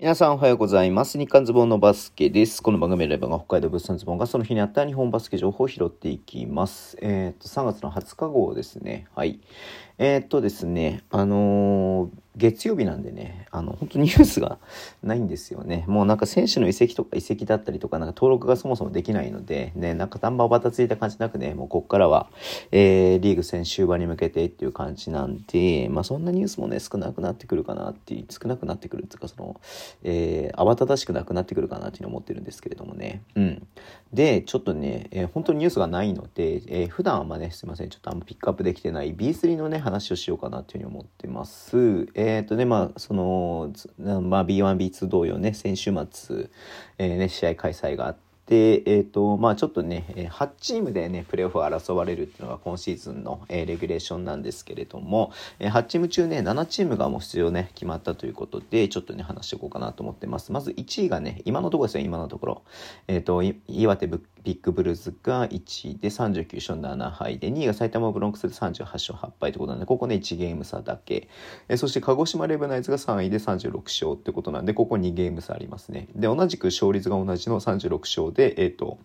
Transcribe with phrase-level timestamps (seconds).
[0.00, 1.18] 皆さんおはようございます。
[1.18, 2.62] 日刊ズボンのバスケです。
[2.62, 6.96] この番組でレバが北海道物産ズボンがその日にあった日本バスケ情報を拾っていきます。
[7.02, 9.08] えっ、と、3月の20日号ですね。
[9.14, 9.40] はい。
[9.98, 12.08] えー、っとですね、あのー、
[12.40, 14.58] 月曜日なんでね、あの、本当ニュースが
[15.02, 15.84] ないんですよね。
[15.86, 22.30] もうなんか選手の移籍とか移籍だったりとか、なんか登録がそもそもできないので、ね、なんか単場ばたついた感じなくね、もうこっからは、
[22.72, 29.60] えー、リーグ戦終盤に向けてっていう感じなんで、まあそんなニュースもね、少なくなってくるかなっていう、少なくなってくるっていうか、その、
[30.02, 33.22] えー、慌ただしくなくなってくるかなっていうのを思ってるんですけれどもね。
[33.34, 33.66] うん。
[34.12, 42.08] で、ちょっとね、えー、本当にニュースがないので、えー、普段はまね、すいません、ちょっとあんまピックアップできてない B3 のね、話をしようかなというふうに思ってます。
[42.14, 46.48] ええっ、ー、とね、まあ、その、まあ、B1、B2 同様ね、先週末、
[46.98, 48.20] えー、ね、試合開催があって、
[48.50, 60.50] えっ、ー、と、まあちょっとね、8チームでね、プレーオフを争われるっていうのが今シーズンの、えー、レギュレーションなんですけれども、えー、8チーム中ね、7チームがもう出場ね、決まったということで、ちょっとね、話していこうかなと思ってます。
[60.50, 62.62] まず1位がね、今のところですよ、今のところ。
[63.06, 64.08] えっ、ー、と、岩手
[64.44, 71.28] ビッグブルーズが1位で39勝7敗で、2位が埼玉ブロンクスで38勝8敗ってことなんで、ここね、1ゲーム差だけ。
[71.68, 76.08] えそして鹿児島レブナイズが3位で36勝ってことなんで、ここ2ゲーム差ありますね。
[76.14, 78.98] で、同じく勝率が同じの36勝で、えっ、ー、と、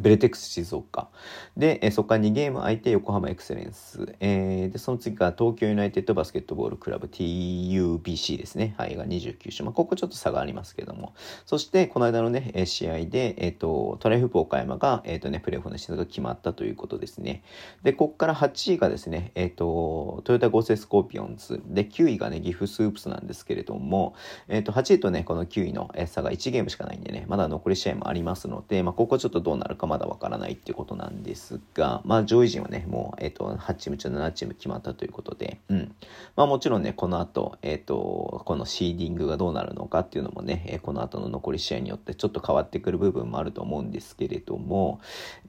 [0.00, 1.08] ベルテックス静岡。
[1.56, 4.14] で、えそこから2ゲーム空いて横浜エクセレンス。
[4.20, 8.74] えー、で、その次が東京ユナイテッドバスケットボールクラブ TUBC ですね。
[8.78, 9.64] はい、が29勝。
[9.64, 11.12] まあ、ここちょっと差がありますけども。
[11.44, 17.42] そして、この間のね、試合で、えっ、ー、と、トライフープ岡山が、えっ、ー、とね、プレーオフの進出が決まったということですね。
[17.82, 21.60] で、ここから8位がですね、えっ、と、トヨタ合成スコーピオンズ。
[21.66, 24.14] で、9位がね、岐阜スープスなんですけれども、
[24.48, 35.94] えっ、と、8位とね、この9位の差が1ゲームしかないんでね、まだ残り試合もありますので、まあ、ここちょっとどうなるかかまだわからないっていうことなんですが、まあ上位陣はね、もう、えっ、ー、と、8チーム中7チーム決まったということで、うん。
[36.36, 45.00] まあもちろんね、この後、えっ、ー、と、このシーディングがどうなるのかっていうのもね、えこの後の残り試合によってちょっと変わってくる部分もあると思うんですけれども、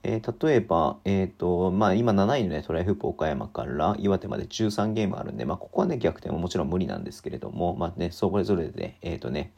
[0.02, 9.52] え、例えば、えっ、と、まあ今7位のね、トライフープ岡山から岩手まで13ゲームあるんで、まあここはね、逆転ももちろん無理なんですけれども、まあね、それぞれで、えっ、とね、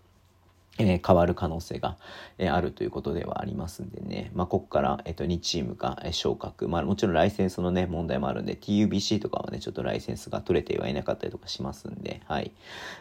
[0.79, 1.97] え、変わる可能性が、
[2.39, 4.31] え、あるということではありますんでね。
[4.35, 6.69] まあ、ここから、えっ、と、2チームが、え昇格。
[6.69, 12.53] まあ、もちろんライセンスのね、問題もあるんで、TUBC とかはね、ちょっとライセンスが取れてはいなかったりとかしますんで、はい。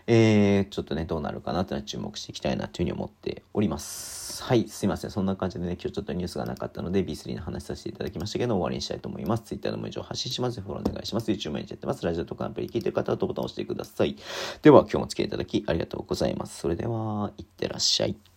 [0.08, 4.35] えー、ちょっとね、どうなるかなっていうのは注目していきたいなというふうに思っております。
[4.42, 5.12] はい、すいません。
[5.12, 9.44] そんな感じでね、今日ちょっとニュースがなかったので、B3 の話させていただきましたけど、終わりにしたいと思います。
[9.44, 10.62] Twitter でも以上発信します。
[10.62, 11.32] フォローお願いします。
[11.32, 12.06] YouTube 毎日やってます。
[12.06, 14.16] ラジオとかアプリ聞いてる方はボタンを押してください。
[14.62, 16.60] では、今日もお付き合いいただきありがとうございます。
[16.60, 18.35] それでは、いってらっしゃい。